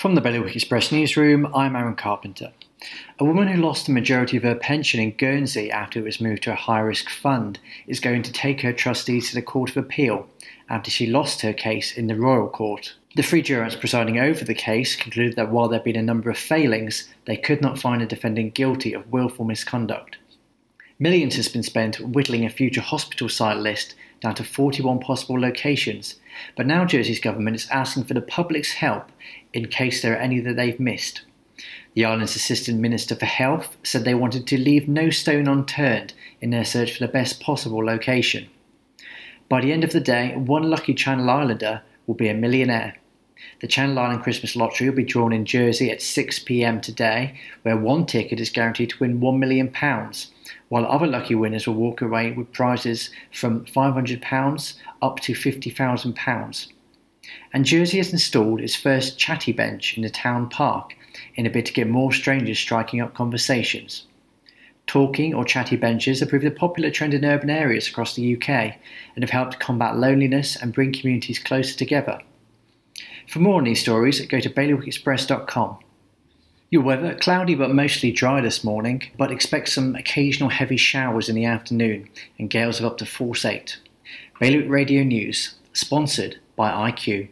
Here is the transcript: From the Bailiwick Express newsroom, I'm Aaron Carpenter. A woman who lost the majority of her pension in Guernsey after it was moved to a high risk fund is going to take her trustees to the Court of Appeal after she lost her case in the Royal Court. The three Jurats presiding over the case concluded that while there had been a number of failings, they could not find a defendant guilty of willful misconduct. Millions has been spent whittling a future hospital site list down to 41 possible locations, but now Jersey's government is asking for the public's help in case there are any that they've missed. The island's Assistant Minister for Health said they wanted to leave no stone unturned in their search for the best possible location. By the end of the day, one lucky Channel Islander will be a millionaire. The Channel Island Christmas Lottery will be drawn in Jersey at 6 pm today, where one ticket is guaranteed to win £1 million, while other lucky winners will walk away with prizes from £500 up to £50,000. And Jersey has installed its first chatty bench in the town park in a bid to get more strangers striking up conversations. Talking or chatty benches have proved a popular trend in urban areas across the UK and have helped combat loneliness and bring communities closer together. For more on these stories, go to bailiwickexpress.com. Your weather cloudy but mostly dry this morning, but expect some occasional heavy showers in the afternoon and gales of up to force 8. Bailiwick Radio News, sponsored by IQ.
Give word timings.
From 0.00 0.14
the 0.14 0.22
Bailiwick 0.22 0.56
Express 0.56 0.90
newsroom, 0.90 1.54
I'm 1.54 1.76
Aaron 1.76 1.94
Carpenter. 1.94 2.52
A 3.18 3.24
woman 3.26 3.48
who 3.48 3.60
lost 3.60 3.84
the 3.84 3.92
majority 3.92 4.38
of 4.38 4.44
her 4.44 4.54
pension 4.54 4.98
in 4.98 5.10
Guernsey 5.10 5.70
after 5.70 5.98
it 5.98 6.04
was 6.04 6.22
moved 6.22 6.42
to 6.44 6.52
a 6.52 6.54
high 6.54 6.80
risk 6.80 7.10
fund 7.10 7.58
is 7.86 8.00
going 8.00 8.22
to 8.22 8.32
take 8.32 8.62
her 8.62 8.72
trustees 8.72 9.28
to 9.28 9.34
the 9.34 9.42
Court 9.42 9.68
of 9.68 9.76
Appeal 9.76 10.26
after 10.70 10.90
she 10.90 11.06
lost 11.06 11.42
her 11.42 11.52
case 11.52 11.98
in 11.98 12.06
the 12.06 12.16
Royal 12.16 12.48
Court. 12.48 12.94
The 13.14 13.22
three 13.22 13.42
Jurats 13.42 13.78
presiding 13.78 14.18
over 14.18 14.42
the 14.42 14.54
case 14.54 14.96
concluded 14.96 15.36
that 15.36 15.50
while 15.50 15.68
there 15.68 15.80
had 15.80 15.84
been 15.84 15.96
a 15.96 16.02
number 16.02 16.30
of 16.30 16.38
failings, 16.38 17.06
they 17.26 17.36
could 17.36 17.60
not 17.60 17.78
find 17.78 18.00
a 18.00 18.06
defendant 18.06 18.54
guilty 18.54 18.94
of 18.94 19.12
willful 19.12 19.44
misconduct. 19.44 20.16
Millions 20.98 21.36
has 21.36 21.48
been 21.48 21.62
spent 21.62 22.00
whittling 22.00 22.46
a 22.46 22.48
future 22.48 22.80
hospital 22.80 23.28
site 23.28 23.58
list 23.58 23.94
down 24.20 24.34
to 24.34 24.44
41 24.44 25.00
possible 25.00 25.40
locations, 25.40 26.16
but 26.56 26.66
now 26.66 26.84
Jersey's 26.84 27.20
government 27.20 27.56
is 27.56 27.68
asking 27.70 28.04
for 28.04 28.14
the 28.14 28.20
public's 28.20 28.74
help 28.74 29.10
in 29.52 29.66
case 29.68 30.02
there 30.02 30.14
are 30.14 30.20
any 30.20 30.40
that 30.40 30.56
they've 30.56 30.78
missed. 30.78 31.22
The 31.94 32.04
island's 32.04 32.36
Assistant 32.36 32.80
Minister 32.80 33.16
for 33.16 33.26
Health 33.26 33.76
said 33.82 34.04
they 34.04 34.14
wanted 34.14 34.46
to 34.46 34.58
leave 34.58 34.88
no 34.88 35.10
stone 35.10 35.48
unturned 35.48 36.14
in 36.40 36.50
their 36.50 36.64
search 36.64 36.92
for 36.96 37.06
the 37.06 37.12
best 37.12 37.40
possible 37.40 37.84
location. 37.84 38.48
By 39.48 39.60
the 39.60 39.72
end 39.72 39.82
of 39.82 39.92
the 39.92 40.00
day, 40.00 40.36
one 40.36 40.70
lucky 40.70 40.94
Channel 40.94 41.28
Islander 41.28 41.82
will 42.06 42.14
be 42.14 42.28
a 42.28 42.34
millionaire. 42.34 42.96
The 43.60 43.66
Channel 43.66 43.98
Island 43.98 44.22
Christmas 44.22 44.56
Lottery 44.56 44.88
will 44.88 44.96
be 44.96 45.04
drawn 45.04 45.32
in 45.32 45.44
Jersey 45.44 45.90
at 45.90 46.02
6 46.02 46.40
pm 46.40 46.80
today, 46.80 47.38
where 47.62 47.76
one 47.76 48.06
ticket 48.06 48.40
is 48.40 48.50
guaranteed 48.50 48.90
to 48.90 48.98
win 49.00 49.20
£1 49.20 49.38
million, 49.38 49.72
while 50.68 50.86
other 50.86 51.06
lucky 51.06 51.34
winners 51.34 51.66
will 51.66 51.74
walk 51.74 52.00
away 52.00 52.32
with 52.32 52.52
prizes 52.52 53.10
from 53.32 53.64
£500 53.66 54.74
up 55.02 55.20
to 55.20 55.32
£50,000. 55.32 56.66
And 57.52 57.64
Jersey 57.64 57.98
has 57.98 58.12
installed 58.12 58.60
its 58.60 58.74
first 58.74 59.18
chatty 59.18 59.52
bench 59.52 59.96
in 59.96 60.02
the 60.02 60.10
town 60.10 60.48
park 60.48 60.94
in 61.34 61.46
a 61.46 61.50
bid 61.50 61.66
to 61.66 61.72
get 61.72 61.88
more 61.88 62.12
strangers 62.12 62.58
striking 62.58 63.00
up 63.00 63.14
conversations. 63.14 64.06
Talking 64.86 65.34
or 65.34 65.44
chatty 65.44 65.76
benches 65.76 66.20
have 66.20 66.30
proved 66.30 66.44
a 66.44 66.50
popular 66.50 66.90
trend 66.90 67.14
in 67.14 67.24
urban 67.24 67.50
areas 67.50 67.86
across 67.86 68.14
the 68.14 68.34
UK 68.34 68.48
and 68.48 69.22
have 69.22 69.30
helped 69.30 69.60
combat 69.60 69.96
loneliness 69.96 70.56
and 70.56 70.72
bring 70.72 70.92
communities 70.92 71.38
closer 71.38 71.76
together. 71.76 72.20
For 73.30 73.38
more 73.38 73.58
on 73.58 73.64
these 73.64 73.80
stories, 73.80 74.20
go 74.26 74.40
to 74.40 74.50
bailiwickexpress.com. 74.50 75.78
Your 76.68 76.82
weather 76.82 77.14
cloudy 77.14 77.54
but 77.54 77.70
mostly 77.70 78.10
dry 78.10 78.40
this 78.40 78.64
morning, 78.64 79.04
but 79.16 79.30
expect 79.30 79.68
some 79.68 79.94
occasional 79.94 80.48
heavy 80.48 80.76
showers 80.76 81.28
in 81.28 81.36
the 81.36 81.44
afternoon 81.44 82.08
and 82.40 82.50
gales 82.50 82.80
of 82.80 82.86
up 82.86 82.98
to 82.98 83.06
force 83.06 83.44
8. 83.44 83.78
Bailiwick 84.40 84.68
Radio 84.68 85.04
News, 85.04 85.54
sponsored 85.72 86.40
by 86.56 86.90
IQ. 86.90 87.28